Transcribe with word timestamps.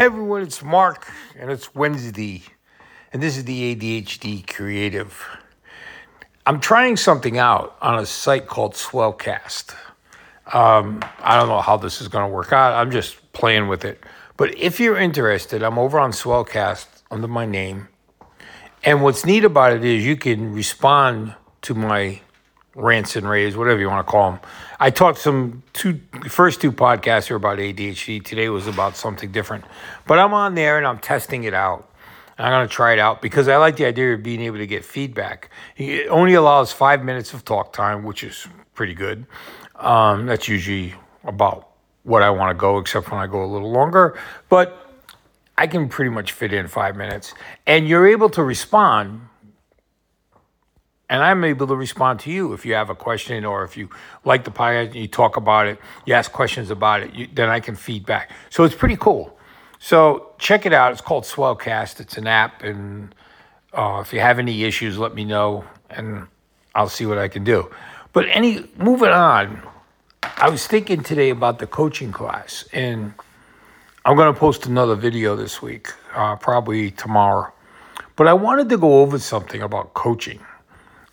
Hey 0.00 0.06
everyone, 0.06 0.40
it's 0.40 0.62
Mark, 0.62 1.12
and 1.38 1.50
it's 1.50 1.74
Wednesday, 1.74 2.42
and 3.12 3.22
this 3.22 3.36
is 3.36 3.44
the 3.44 3.76
ADHD 3.76 4.48
Creative. 4.48 5.14
I'm 6.46 6.58
trying 6.58 6.96
something 6.96 7.36
out 7.36 7.76
on 7.82 7.98
a 7.98 8.06
site 8.06 8.46
called 8.46 8.72
Swellcast. 8.72 9.74
Um, 10.54 11.04
I 11.18 11.38
don't 11.38 11.50
know 11.50 11.60
how 11.60 11.76
this 11.76 12.00
is 12.00 12.08
going 12.08 12.26
to 12.26 12.34
work 12.34 12.50
out. 12.50 12.72
I'm 12.72 12.90
just 12.90 13.30
playing 13.34 13.68
with 13.68 13.84
it. 13.84 14.02
But 14.38 14.56
if 14.56 14.80
you're 14.80 14.96
interested, 14.96 15.62
I'm 15.62 15.78
over 15.78 16.00
on 16.00 16.12
Swellcast 16.12 16.86
under 17.10 17.28
my 17.28 17.44
name. 17.44 17.88
And 18.82 19.02
what's 19.02 19.26
neat 19.26 19.44
about 19.44 19.74
it 19.74 19.84
is 19.84 20.02
you 20.02 20.16
can 20.16 20.54
respond 20.54 21.34
to 21.60 21.74
my 21.74 22.22
rants 22.74 23.16
and 23.16 23.28
raves, 23.28 23.56
whatever 23.56 23.80
you 23.80 23.88
want 23.88 24.06
to 24.06 24.10
call 24.10 24.32
them. 24.32 24.40
I 24.78 24.90
talked 24.90 25.18
some 25.18 25.62
two 25.72 26.00
first 26.28 26.60
two 26.60 26.72
podcasts 26.72 27.30
are 27.30 27.36
about 27.36 27.58
ADHD. 27.58 28.24
Today 28.24 28.48
was 28.48 28.66
about 28.66 28.96
something 28.96 29.32
different, 29.32 29.64
but 30.06 30.18
I'm 30.18 30.32
on 30.32 30.54
there 30.54 30.78
and 30.78 30.86
I'm 30.86 30.98
testing 30.98 31.44
it 31.44 31.54
out. 31.54 31.90
I'm 32.38 32.52
gonna 32.52 32.68
try 32.68 32.94
it 32.94 32.98
out 32.98 33.20
because 33.20 33.48
I 33.48 33.56
like 33.56 33.76
the 33.76 33.84
idea 33.84 34.14
of 34.14 34.22
being 34.22 34.40
able 34.40 34.56
to 34.58 34.66
get 34.66 34.84
feedback. 34.84 35.50
It 35.76 36.08
only 36.08 36.34
allows 36.34 36.72
five 36.72 37.04
minutes 37.04 37.34
of 37.34 37.44
talk 37.44 37.72
time, 37.74 38.02
which 38.02 38.24
is 38.24 38.46
pretty 38.74 38.94
good. 38.94 39.26
Um, 39.76 40.26
that's 40.26 40.48
usually 40.48 40.94
about 41.24 41.68
what 42.04 42.22
I 42.22 42.30
want 42.30 42.56
to 42.56 42.58
go, 42.58 42.78
except 42.78 43.10
when 43.10 43.20
I 43.20 43.26
go 43.26 43.44
a 43.44 43.46
little 43.46 43.70
longer. 43.70 44.18
But 44.48 44.86
I 45.58 45.66
can 45.66 45.90
pretty 45.90 46.10
much 46.10 46.32
fit 46.32 46.54
in 46.54 46.66
five 46.66 46.96
minutes, 46.96 47.34
and 47.66 47.86
you're 47.86 48.06
able 48.06 48.30
to 48.30 48.42
respond 48.42 49.20
and 51.10 51.24
I'm 51.24 51.42
able 51.42 51.66
to 51.66 51.74
respond 51.74 52.20
to 52.20 52.30
you 52.30 52.52
if 52.52 52.64
you 52.64 52.74
have 52.74 52.88
a 52.88 52.94
question 52.94 53.44
or 53.44 53.64
if 53.64 53.76
you 53.76 53.90
like 54.24 54.44
the 54.44 54.52
podcast, 54.52 54.94
you 54.94 55.08
talk 55.08 55.36
about 55.36 55.66
it, 55.66 55.78
you 56.06 56.14
ask 56.14 56.30
questions 56.30 56.70
about 56.70 57.02
it, 57.02 57.12
you, 57.12 57.28
then 57.34 57.50
I 57.50 57.58
can 57.58 57.74
feedback. 57.74 58.30
So 58.48 58.62
it's 58.62 58.76
pretty 58.76 58.96
cool. 58.96 59.36
So 59.80 60.30
check 60.38 60.66
it 60.66 60.72
out. 60.72 60.92
It's 60.92 61.00
called 61.00 61.24
Swellcast. 61.24 61.98
It's 61.98 62.16
an 62.16 62.28
app, 62.28 62.62
and 62.62 63.12
uh, 63.72 64.00
if 64.04 64.12
you 64.12 64.20
have 64.20 64.38
any 64.38 64.62
issues, 64.64 64.98
let 64.98 65.14
me 65.14 65.24
know, 65.24 65.64
and 65.90 66.28
I'll 66.74 66.88
see 66.88 67.06
what 67.06 67.18
I 67.18 67.28
can 67.28 67.44
do. 67.44 67.70
But 68.12 68.26
any 68.28 68.68
moving 68.76 69.08
on, 69.08 69.62
I 70.22 70.48
was 70.48 70.66
thinking 70.66 71.02
today 71.02 71.30
about 71.30 71.58
the 71.58 71.66
coaching 71.66 72.12
class, 72.12 72.66
and 72.72 73.14
I'm 74.04 74.16
going 74.16 74.32
to 74.32 74.38
post 74.38 74.66
another 74.66 74.94
video 74.94 75.34
this 75.34 75.60
week, 75.60 75.88
uh, 76.14 76.36
probably 76.36 76.90
tomorrow. 76.92 77.52
But 78.16 78.28
I 78.28 78.34
wanted 78.34 78.68
to 78.68 78.76
go 78.76 79.00
over 79.00 79.18
something 79.18 79.62
about 79.62 79.94
coaching 79.94 80.40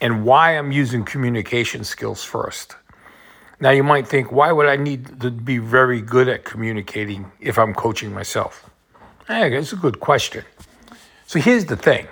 and 0.00 0.24
why 0.24 0.52
I'm 0.52 0.72
using 0.72 1.04
communication 1.04 1.84
skills 1.84 2.24
first. 2.24 2.76
Now, 3.60 3.70
you 3.70 3.82
might 3.82 4.06
think, 4.06 4.30
why 4.30 4.52
would 4.52 4.66
I 4.66 4.76
need 4.76 5.20
to 5.20 5.30
be 5.30 5.58
very 5.58 6.00
good 6.00 6.28
at 6.28 6.44
communicating 6.44 7.30
if 7.40 7.58
I'm 7.58 7.74
coaching 7.74 8.14
myself? 8.14 8.70
Hey, 9.26 9.50
that's 9.50 9.72
a 9.72 9.76
good 9.76 9.98
question. 9.98 10.44
So 11.26 11.40
here's 11.40 11.66
the 11.66 11.76
thing 11.76 12.06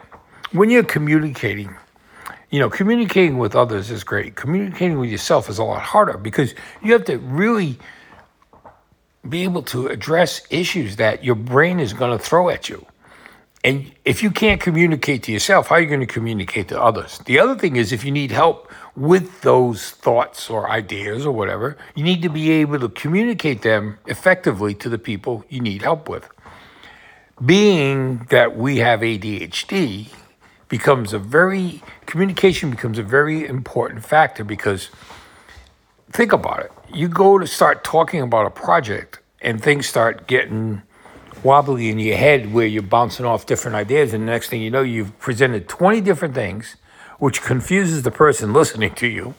when 0.52 0.70
you're 0.70 0.84
communicating, 0.84 1.74
you 2.50 2.58
know, 2.58 2.68
communicating 2.68 3.38
with 3.38 3.54
others 3.54 3.90
is 3.90 4.04
great. 4.04 4.34
Communicating 4.34 4.98
with 4.98 5.10
yourself 5.10 5.48
is 5.48 5.58
a 5.58 5.64
lot 5.64 5.82
harder 5.82 6.18
because 6.18 6.54
you 6.82 6.92
have 6.92 7.04
to 7.04 7.18
really 7.18 7.78
be 9.28 9.42
able 9.42 9.62
to 9.62 9.88
address 9.88 10.42
issues 10.50 10.96
that 10.96 11.24
your 11.24 11.34
brain 11.34 11.80
is 11.80 11.92
going 11.92 12.16
to 12.16 12.22
throw 12.22 12.48
at 12.48 12.68
you. 12.68 12.84
And 13.67 13.91
if 14.05 14.22
you 14.22 14.31
can't 14.31 14.61
communicate 14.61 15.25
to 15.25 15.33
yourself, 15.33 15.67
how 15.67 15.75
are 15.75 15.81
you 15.81 15.89
going 15.89 15.98
to 15.98 16.06
communicate 16.06 16.69
to 16.69 16.81
others? 16.81 17.19
The 17.27 17.41
other 17.41 17.56
thing 17.56 17.75
is, 17.75 17.91
if 17.91 18.05
you 18.05 18.12
need 18.12 18.31
help 18.31 18.70
with 18.95 19.41
those 19.41 19.91
thoughts 19.91 20.48
or 20.48 20.70
ideas 20.70 21.27
or 21.27 21.33
whatever, 21.33 21.77
you 21.97 22.05
need 22.05 22.22
to 22.22 22.28
be 22.28 22.53
able 22.53 22.78
to 22.78 22.89
communicate 22.89 23.62
them 23.62 23.98
effectively 24.06 24.72
to 24.75 24.89
the 24.89 24.98
people 24.98 25.44
you 25.48 25.61
need 25.61 25.83
help 25.83 26.09
with. 26.09 26.28
Being 27.44 28.19
that 28.31 28.56
we 28.56 28.77
have 28.77 29.00
ADHD 29.00 30.11
becomes 30.69 31.12
a 31.12 31.19
very, 31.19 31.83
communication 32.06 32.70
becomes 32.70 33.00
a 33.00 33.03
very 33.03 33.44
important 33.44 34.06
factor 34.06 34.44
because 34.44 34.91
think 36.12 36.32
about 36.32 36.60
it. 36.60 36.71
You 36.94 37.09
go 37.09 37.37
to 37.37 37.49
start 37.49 37.82
talking 37.82 38.21
about 38.21 38.47
a 38.47 38.50
project 38.50 39.19
and 39.43 39.60
things 39.60 39.88
start 39.88 40.28
getting 40.28 40.82
wobbly 41.44 41.88
in 41.88 41.98
your 41.98 42.16
head 42.16 42.52
where 42.52 42.66
you're 42.66 42.82
bouncing 42.82 43.26
off 43.26 43.47
different 43.47 43.76
ideas, 43.76 44.12
and 44.12 44.22
the 44.22 44.32
next 44.32 44.48
thing 44.48 44.62
you 44.62 44.70
know, 44.70 44.82
you've 44.82 45.19
presented 45.19 45.69
20 45.69 46.00
different 46.00 46.34
things, 46.34 46.76
which 47.19 47.42
confuses 47.42 48.02
the 48.02 48.10
person 48.10 48.52
listening 48.60 48.94
to 48.94 49.06
you, 49.06 49.34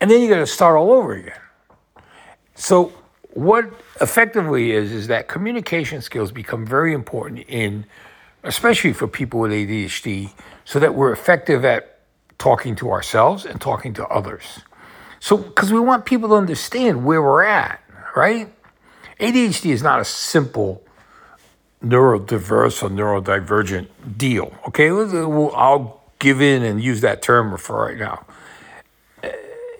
and 0.00 0.10
then 0.10 0.20
you 0.20 0.28
got 0.28 0.38
to 0.38 0.46
start 0.46 0.76
all 0.76 0.92
over 0.92 1.14
again. 1.14 1.40
So, 2.54 2.92
what 3.30 3.70
effectively 4.00 4.72
is 4.72 4.92
is 4.92 5.08
that 5.08 5.28
communication 5.28 6.00
skills 6.00 6.32
become 6.32 6.64
very 6.64 6.94
important 6.94 7.40
in, 7.48 7.84
especially 8.42 8.94
for 8.94 9.06
people 9.06 9.40
with 9.40 9.52
ADHD, 9.52 10.32
so 10.64 10.78
that 10.78 10.94
we're 10.94 11.12
effective 11.12 11.64
at 11.64 12.00
talking 12.38 12.74
to 12.76 12.90
ourselves 12.90 13.44
and 13.44 13.60
talking 13.60 13.92
to 13.94 14.06
others. 14.06 14.60
So, 15.20 15.36
because 15.36 15.72
we 15.72 15.80
want 15.80 16.04
people 16.06 16.30
to 16.30 16.34
understand 16.34 17.04
where 17.04 17.20
we're 17.20 17.44
at, 17.44 17.82
right? 18.14 18.52
ADHD 19.20 19.70
is 19.70 19.82
not 19.82 20.00
a 20.00 20.04
simple 20.04 20.85
neurodiverse 21.82 22.82
or 22.82 22.88
neurodivergent 22.88 23.88
deal. 24.16 24.52
Okay, 24.68 24.88
I'll 24.88 26.00
give 26.18 26.40
in 26.40 26.62
and 26.62 26.82
use 26.82 27.00
that 27.02 27.22
term 27.22 27.56
for 27.58 27.84
right 27.84 27.98
now. 27.98 28.24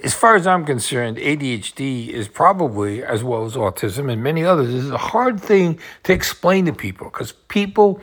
As 0.04 0.14
far 0.14 0.36
as 0.36 0.46
I'm 0.46 0.64
concerned, 0.64 1.16
ADHD 1.16 2.08
is 2.08 2.28
probably, 2.28 3.02
as 3.02 3.24
well 3.24 3.44
as 3.44 3.54
autism 3.54 4.12
and 4.12 4.22
many 4.22 4.44
others, 4.44 4.68
is 4.68 4.90
a 4.90 4.98
hard 4.98 5.40
thing 5.40 5.80
to 6.04 6.12
explain 6.12 6.66
to 6.66 6.72
people 6.72 7.08
because 7.08 7.32
people, 7.32 8.00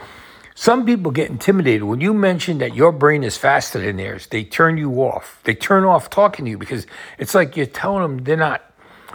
some 0.56 0.86
people 0.86 1.12
get 1.12 1.30
intimidated 1.30 1.84
when 1.84 2.02
you 2.02 2.14
mention 2.14 2.58
that 2.58 2.76
your 2.76 2.92
brain 2.92 3.24
is 3.24 3.38
faster 3.38 3.80
than 3.80 3.98
theirs. 3.98 4.28
They 4.28 4.44
turn 4.44 4.78
you 4.78 4.92
off. 5.04 5.40
They 5.44 5.54
turn 5.54 5.86
off 5.86 6.10
talking 6.10 6.46
to 6.46 6.52
you 6.52 6.58
because 6.58 6.88
it's 7.20 7.36
like 7.36 7.56
you're 7.56 7.68
telling 7.68 8.02
them 8.02 8.24
they're 8.26 8.36
not 8.38 8.73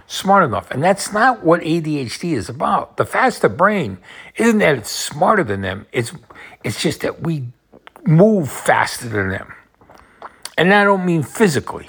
smart 0.08 0.42
enough. 0.42 0.70
And 0.72 0.82
that's 0.82 1.12
not 1.12 1.44
what 1.44 1.60
ADHD 1.60 2.32
is 2.32 2.48
about. 2.48 2.96
The 2.96 3.04
faster 3.04 3.48
brain 3.48 3.98
isn't 4.36 4.58
that 4.58 4.76
it's 4.76 4.90
smarter 4.90 5.44
than 5.44 5.60
them. 5.60 5.86
It's 5.92 6.12
it's 6.64 6.82
just 6.82 7.02
that 7.02 7.22
we 7.22 7.44
move 8.04 8.50
faster 8.50 9.08
than 9.08 9.28
them. 9.28 9.54
And 10.56 10.74
I 10.74 10.82
don't 10.82 11.06
mean 11.06 11.22
physically. 11.22 11.88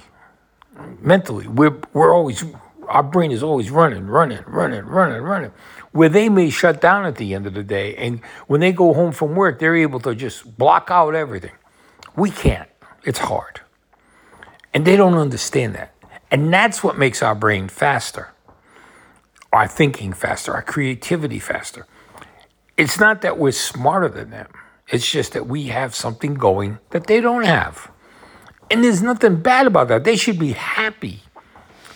Mentally. 1.01 1.47
We're 1.47 1.77
we're 1.93 2.13
always 2.13 2.43
our 2.87 3.03
brain 3.03 3.31
is 3.31 3.43
always 3.43 3.69
running, 3.71 4.07
running, 4.07 4.43
running, 4.45 4.85
running, 4.85 5.21
running. 5.21 5.51
Where 5.91 6.09
they 6.09 6.29
may 6.29 6.49
shut 6.49 6.81
down 6.81 7.05
at 7.05 7.15
the 7.15 7.33
end 7.33 7.47
of 7.47 7.53
the 7.53 7.63
day. 7.63 7.95
And 7.95 8.23
when 8.47 8.61
they 8.61 8.71
go 8.71 8.93
home 8.93 9.11
from 9.11 9.35
work, 9.35 9.59
they're 9.59 9.75
able 9.75 9.99
to 10.01 10.13
just 10.13 10.57
block 10.57 10.89
out 10.91 11.15
everything. 11.15 11.53
We 12.15 12.29
can't. 12.29 12.69
It's 13.05 13.19
hard. 13.19 13.61
And 14.73 14.85
they 14.85 14.95
don't 14.95 15.15
understand 15.15 15.75
that. 15.75 15.93
And 16.31 16.53
that's 16.53 16.83
what 16.83 16.97
makes 16.97 17.23
our 17.23 17.35
brain 17.35 17.67
faster, 17.67 18.29
our 19.51 19.67
thinking 19.67 20.13
faster, 20.13 20.53
our 20.53 20.61
creativity 20.61 21.39
faster. 21.39 21.87
It's 22.77 22.99
not 22.99 23.21
that 23.21 23.37
we're 23.37 23.51
smarter 23.51 24.07
than 24.07 24.29
them, 24.29 24.47
it's 24.87 25.09
just 25.09 25.33
that 25.33 25.47
we 25.47 25.67
have 25.67 25.95
something 25.95 26.35
going 26.35 26.79
that 26.91 27.07
they 27.07 27.21
don't 27.21 27.45
have. 27.45 27.91
And 28.71 28.83
there's 28.83 29.01
nothing 29.01 29.41
bad 29.41 29.67
about 29.67 29.87
that. 29.87 30.03
They 30.03 30.15
should 30.15 30.37
be 30.37 30.51
happy. 30.51 31.21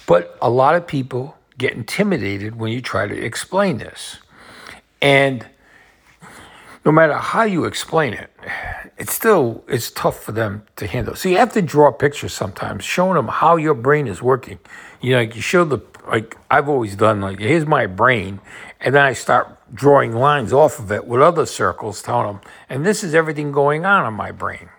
But 0.08 0.38
a 0.42 0.50
lot 0.50 0.76
of 0.76 0.88
people 0.88 1.38
get 1.58 1.74
intimidated 1.74 2.56
when 2.56 2.72
you 2.72 2.82
try 2.82 3.08
to 3.08 3.16
explain 3.16 3.78
this. 3.78 4.18
And 5.02 5.46
no 6.84 6.92
matter 6.92 7.14
how 7.14 7.44
you 7.44 7.66
explain 7.66 8.14
it, 8.14 8.32
it's 8.98 9.14
still 9.14 9.64
it's 9.68 9.92
tough 9.92 10.24
for 10.24 10.32
them 10.32 10.64
to 10.76 10.88
handle. 10.88 11.16
So 11.16 11.30
you 11.30 11.38
have 11.38 11.54
to 11.54 11.62
draw 11.62 11.92
pictures 11.92 12.34
sometimes, 12.34 12.84
showing 12.84 13.16
them 13.16 13.28
how 13.28 13.56
your 13.56 13.74
brain 13.74 14.08
is 14.08 14.22
working. 14.22 14.60
You 15.02 15.12
know, 15.12 15.18
like 15.20 15.36
you 15.36 15.42
show 15.42 15.66
the 15.66 15.80
like 16.08 16.38
I've 16.52 16.70
always 16.70 16.96
done 16.96 17.22
like 17.22 17.40
here's 17.40 17.66
my 17.66 17.88
brain, 17.88 18.40
and 18.80 18.96
then 18.96 19.04
I 19.04 19.14
start 19.14 19.58
drawing 19.74 20.14
lines 20.14 20.54
off 20.54 20.80
of 20.80 20.92
it 20.92 21.08
with 21.08 21.22
other 21.22 21.46
circles, 21.46 22.02
telling 22.02 22.28
them, 22.28 22.42
and 22.70 22.86
this 22.86 23.04
is 23.04 23.16
everything 23.16 23.52
going 23.52 23.86
on 23.86 24.06
in 24.06 24.14
my 24.14 24.32
brain. 24.32 24.70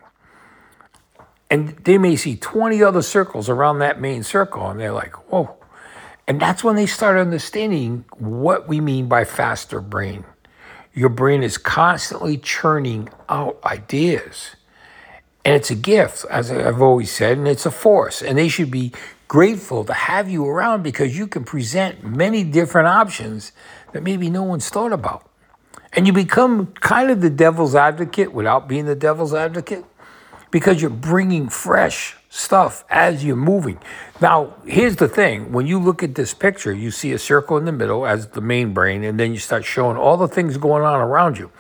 And 1.51 1.71
they 1.85 1.99
may 1.99 2.17
see 2.17 2.37
20 2.37 2.83
other 2.83 3.03
circles 3.03 3.49
around 3.49 3.79
that 3.79 4.01
main 4.01 4.23
circle, 4.23 4.69
and 4.69 4.81
they're 4.81 4.93
like, 4.93 5.15
whoa. 5.31 5.57
And 6.27 6.41
that's 6.41 6.65
when 6.65 6.75
they 6.75 6.87
start 6.87 7.19
understanding 7.19 8.07
what 8.17 8.67
we 8.67 8.81
mean 8.81 9.09
by 9.09 9.25
faster 9.25 9.81
brain. 9.81 10.25
Your 10.95 11.09
brain 11.09 11.43
is 11.43 11.59
constantly 11.59 12.39
churning 12.39 13.09
out 13.29 13.59
ideas. 13.65 14.55
And 15.45 15.55
it's 15.55 15.71
a 15.71 15.75
gift, 15.75 16.25
as 16.31 16.51
I've 16.51 16.81
always 16.81 17.11
said, 17.11 17.37
and 17.37 17.49
it's 17.49 17.67
a 17.67 17.71
force. 17.71 18.23
And 18.23 18.39
they 18.39 18.49
should 18.49 18.71
be 18.71 18.93
grateful 19.29 19.85
to 19.85 19.93
have 19.93 20.31
you 20.31 20.47
around 20.47 20.83
because 20.83 21.19
you 21.19 21.27
can 21.27 21.45
present 21.45 22.05
many 22.05 22.45
different 22.45 22.89
options 22.89 23.53
that 23.93 24.03
maybe 24.03 24.31
no 24.31 24.45
one's 24.45 24.69
thought 24.69 24.93
about. 24.93 25.29
And 25.93 26.07
you 26.07 26.13
become 26.13 26.69
kind 26.75 27.11
of 27.11 27.21
the 27.21 27.31
devil's 27.31 27.75
advocate 27.75 28.33
without 28.33 28.69
being 28.69 28.87
the 28.87 28.95
devil's 28.95 29.35
advocate 29.35 29.85
because 30.51 30.81
you're 30.81 30.91
bringing 30.91 31.49
fresh 31.49 32.17
stuff 32.35 32.85
as 32.91 33.25
you're 33.25 33.37
moving. 33.37 33.79
Now, 34.21 34.55
here's 34.67 34.97
the 34.97 35.07
thing 35.07 35.53
when 35.53 35.69
you 35.69 35.79
look 35.79 36.03
at 36.03 36.17
this 36.17 36.35
picture, 36.35 36.73
you 36.73 36.91
see 36.91 37.13
a 37.13 37.19
circle 37.19 37.57
in 37.57 37.65
the 37.65 37.73
middle 37.73 38.07
as 38.07 38.29
the 38.29 38.41
main 38.41 38.75
brain, 38.75 39.05
and 39.05 39.21
then 39.21 39.33
you 39.33 39.39
start 39.39 39.65
showing 39.65 39.97
all 39.97 40.17
the 40.17 40.27
things 40.27 40.57
going 40.57 40.83
on 40.83 41.01
around 41.01 41.39
you. 41.39 41.53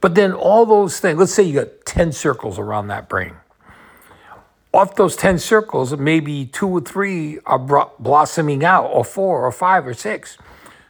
But 0.00 0.14
then 0.14 0.32
all 0.32 0.64
those 0.64 0.98
things, 1.00 1.18
let's 1.18 1.34
say 1.34 1.42
you 1.42 1.60
got 1.60 1.84
10 1.84 2.12
circles 2.12 2.58
around 2.58 2.88
that 2.88 3.10
brain. 3.10 3.34
Off 4.72 4.96
those 4.96 5.16
10 5.16 5.38
circles, 5.38 5.94
maybe 5.98 6.46
two 6.46 6.68
or 6.68 6.80
three 6.80 7.38
are 7.44 7.58
blossoming 7.98 8.64
out, 8.64 8.86
or 8.86 9.04
four, 9.04 9.44
or 9.44 9.52
five, 9.52 9.86
or 9.86 9.92
six. 9.92 10.38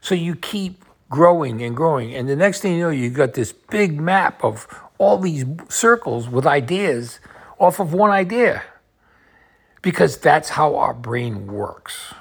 So 0.01 0.15
you 0.15 0.37
keep 0.37 0.85
growing 1.11 1.63
and 1.63 1.75
growing. 1.75 2.15
And 2.15 2.29
the 2.29 2.37
next 2.37 2.61
thing 2.61 2.75
you 2.75 2.81
know, 2.83 2.91
you've 2.91 3.15
got 3.15 3.35
this 3.35 3.51
big 3.51 4.01
map 4.01 4.45
of 4.45 4.69
all 4.99 5.19
these 5.19 5.45
circles 5.69 6.29
with 6.29 6.47
ideas 6.47 7.19
off 7.59 7.81
of 7.81 7.93
one 7.93 8.13
idea 8.13 8.63
because 9.83 10.17
that's 10.17 10.51
how 10.51 10.77
our 10.77 10.95
brain 10.95 11.47
works. 11.47 12.15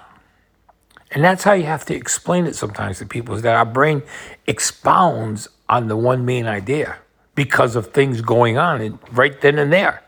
And 1.11 1.23
that's 1.23 1.43
how 1.43 1.53
you 1.53 1.65
have 1.65 1.85
to 1.85 1.95
explain 1.95 2.45
it 2.47 2.55
sometimes 2.55 2.99
to 2.99 3.05
people 3.05 3.35
is 3.35 3.41
that 3.41 3.55
our 3.55 3.65
brain 3.65 4.01
expounds 4.47 5.47
on 5.69 5.87
the 5.87 5.97
one 5.97 6.25
main 6.25 6.47
idea 6.47 6.97
because 7.35 7.75
of 7.75 7.87
things 7.87 8.21
going 8.21 8.57
on 8.57 8.99
right 9.11 9.39
then 9.41 9.59
and 9.59 9.71
there. 9.71 10.03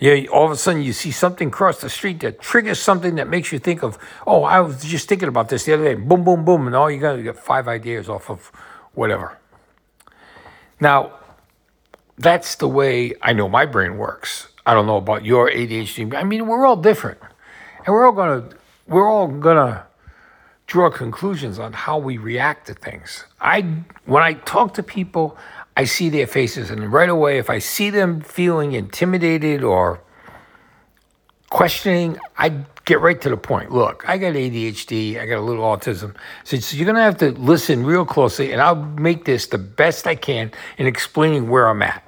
Yeah, 0.00 0.26
all 0.32 0.44
of 0.46 0.52
a 0.52 0.56
sudden 0.56 0.82
you 0.82 0.92
see 0.92 1.10
something 1.10 1.50
cross 1.50 1.80
the 1.80 1.90
street 1.90 2.20
that 2.20 2.40
triggers 2.40 2.80
something 2.80 3.16
that 3.16 3.28
makes 3.28 3.52
you 3.52 3.58
think 3.58 3.82
of, 3.82 3.98
oh, 4.26 4.44
I 4.44 4.60
was 4.60 4.82
just 4.84 5.08
thinking 5.08 5.28
about 5.28 5.48
this 5.48 5.64
the 5.64 5.74
other 5.74 5.84
day. 5.84 5.94
Boom, 5.94 6.22
boom, 6.24 6.44
boom, 6.44 6.66
and 6.66 6.76
all 6.76 6.90
you 6.90 7.00
got, 7.00 7.16
you 7.16 7.24
get 7.24 7.36
five 7.36 7.66
ideas 7.66 8.08
off 8.08 8.30
of 8.30 8.52
whatever. 8.94 9.38
Now, 10.80 11.14
that's 12.16 12.54
the 12.54 12.68
way 12.68 13.14
I 13.22 13.32
know 13.32 13.48
my 13.48 13.66
brain 13.66 13.96
works. 13.98 14.48
I 14.68 14.74
don't 14.74 14.84
know 14.84 14.98
about 14.98 15.24
your 15.24 15.48
ADHD. 15.48 16.14
I 16.14 16.24
mean, 16.24 16.46
we're 16.46 16.66
all 16.66 16.76
different, 16.76 17.18
and 17.86 17.94
we're 17.94 18.04
all 18.04 18.12
gonna 18.12 18.50
we're 18.86 19.10
all 19.10 19.26
gonna 19.26 19.86
draw 20.66 20.90
conclusions 20.90 21.58
on 21.58 21.72
how 21.72 21.96
we 21.96 22.18
react 22.18 22.66
to 22.66 22.74
things. 22.74 23.24
I 23.40 23.62
when 24.04 24.22
I 24.22 24.34
talk 24.34 24.74
to 24.74 24.82
people, 24.82 25.38
I 25.74 25.84
see 25.84 26.10
their 26.10 26.26
faces, 26.26 26.70
and 26.70 26.92
right 26.92 27.08
away, 27.08 27.38
if 27.38 27.48
I 27.48 27.60
see 27.60 27.88
them 27.88 28.20
feeling 28.20 28.72
intimidated 28.72 29.64
or 29.64 30.02
questioning, 31.48 32.18
I 32.36 32.66
get 32.84 33.00
right 33.00 33.18
to 33.22 33.30
the 33.30 33.38
point. 33.38 33.72
Look, 33.72 34.06
I 34.06 34.18
got 34.18 34.34
ADHD, 34.34 35.18
I 35.18 35.24
got 35.24 35.38
a 35.38 35.40
little 35.40 35.64
autism. 35.64 36.14
So, 36.44 36.58
you're 36.76 36.84
gonna 36.84 37.02
have 37.02 37.16
to 37.18 37.30
listen 37.30 37.86
real 37.86 38.04
closely, 38.04 38.52
and 38.52 38.60
I'll 38.60 38.76
make 38.76 39.24
this 39.24 39.46
the 39.46 39.56
best 39.56 40.06
I 40.06 40.14
can 40.14 40.52
in 40.76 40.86
explaining 40.86 41.48
where 41.48 41.68
I'm 41.68 41.80
at. 41.80 42.07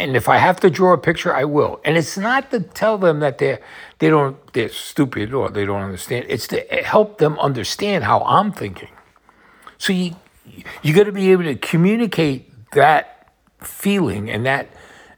And 0.00 0.16
if 0.16 0.30
I 0.30 0.38
have 0.38 0.58
to 0.60 0.70
draw 0.70 0.94
a 0.94 0.98
picture, 0.98 1.34
I 1.34 1.44
will. 1.44 1.78
And 1.84 1.98
it's 1.98 2.16
not 2.16 2.50
to 2.52 2.60
tell 2.60 2.96
them 2.96 3.20
that 3.20 3.36
they're 3.36 3.60
they 3.98 4.08
don't 4.08 4.34
they're 4.54 4.70
stupid 4.70 5.34
or 5.34 5.50
they 5.50 5.66
don't 5.66 5.82
understand. 5.82 6.24
It's 6.28 6.48
to 6.48 6.60
help 6.82 7.18
them 7.18 7.38
understand 7.38 8.04
how 8.04 8.22
I'm 8.22 8.50
thinking. 8.50 8.88
So 9.76 9.92
you 9.92 10.14
you 10.82 10.94
got 10.94 11.04
to 11.04 11.12
be 11.12 11.30
able 11.32 11.44
to 11.44 11.54
communicate 11.54 12.50
that 12.72 13.30
feeling 13.60 14.30
and 14.30 14.46
that 14.46 14.68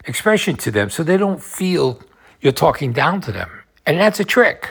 expression 0.05 0.57
to 0.57 0.73
them 0.73 0.91
so 0.91 1.05
they 1.05 1.17
don't 1.17 1.41
feel 1.41 2.01
you're 2.41 2.53
talking 2.53 2.93
down 2.93 3.21
to 3.21 3.31
them. 3.31 3.51
And 3.87 4.01
that's 4.01 4.19
a 4.19 4.25
trick. 4.25 4.69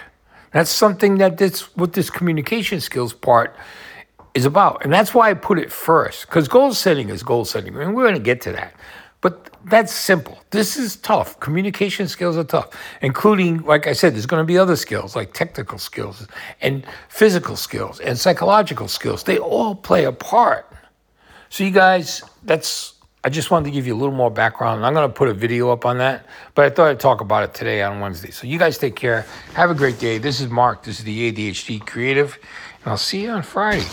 That's 0.51 0.69
something 0.69 1.19
that 1.19 1.37
this 1.37 1.73
what 1.77 1.93
this 1.93 2.09
communication 2.09 2.81
skills 2.81 3.13
part 3.13 3.55
is 4.33 4.45
about. 4.45 4.83
And 4.83 4.91
that's 4.91 5.13
why 5.13 5.29
I 5.29 5.35
put 5.35 5.57
it 5.57 5.71
first. 5.71 6.25
Because 6.25 6.49
goal 6.49 6.73
setting 6.73 7.07
is 7.07 7.23
goal 7.23 7.45
setting. 7.45 7.75
I 7.77 7.85
mean, 7.85 7.93
we're 7.93 8.03
going 8.03 8.15
to 8.15 8.29
get 8.31 8.41
to 8.41 8.51
that. 8.51 8.73
But 9.21 9.51
that's 9.65 9.93
simple. 9.93 10.39
This 10.49 10.77
is 10.77 10.95
tough. 10.97 11.39
Communication 11.39 12.07
skills 12.07 12.37
are 12.37 12.43
tough, 12.43 12.69
including, 13.01 13.61
like 13.63 13.85
I 13.85 13.93
said, 13.93 14.15
there's 14.15 14.25
going 14.25 14.41
to 14.41 14.47
be 14.47 14.57
other 14.57 14.75
skills 14.75 15.15
like 15.15 15.33
technical 15.33 15.77
skills 15.77 16.27
and 16.61 16.83
physical 17.07 17.55
skills 17.55 17.99
and 17.99 18.17
psychological 18.17 18.87
skills. 18.87 19.23
They 19.23 19.37
all 19.37 19.75
play 19.75 20.05
a 20.05 20.11
part. 20.11 20.67
So, 21.49 21.63
you 21.63 21.71
guys, 21.71 22.23
that's, 22.43 22.95
I 23.23 23.29
just 23.29 23.51
wanted 23.51 23.65
to 23.65 23.71
give 23.71 23.85
you 23.85 23.93
a 23.93 23.99
little 23.99 24.15
more 24.15 24.31
background. 24.31 24.83
I'm 24.83 24.93
going 24.93 25.07
to 25.07 25.13
put 25.13 25.27
a 25.27 25.33
video 25.33 25.69
up 25.69 25.85
on 25.85 25.99
that, 25.99 26.25
but 26.55 26.65
I 26.65 26.69
thought 26.71 26.87
I'd 26.87 26.99
talk 26.99 27.21
about 27.21 27.43
it 27.43 27.53
today 27.53 27.83
on 27.83 27.99
Wednesday. 27.99 28.31
So, 28.31 28.47
you 28.47 28.57
guys 28.57 28.79
take 28.79 28.95
care. 28.95 29.25
Have 29.53 29.69
a 29.69 29.75
great 29.75 29.99
day. 29.99 30.17
This 30.17 30.41
is 30.41 30.49
Mark. 30.49 30.83
This 30.83 30.97
is 30.97 31.05
the 31.05 31.31
ADHD 31.31 31.85
Creative, 31.85 32.39
and 32.83 32.87
I'll 32.87 32.97
see 32.97 33.23
you 33.23 33.29
on 33.29 33.43
Friday. 33.43 33.85